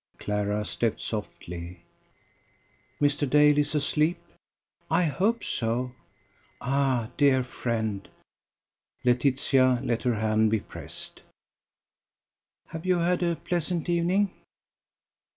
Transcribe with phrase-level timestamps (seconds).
[0.17, 1.83] Clara stepped softly.
[2.99, 3.29] "Mr.
[3.29, 4.17] Dale is asleep?"
[4.89, 5.91] "I hope so."
[6.59, 7.11] "Ah!
[7.17, 8.09] dear friend."
[9.05, 11.21] Laetitia let her hand be pressed.
[12.69, 14.31] "Have you had a pleasant evening?"